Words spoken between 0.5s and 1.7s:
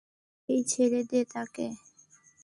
এই ছেড়ে দে তাকে!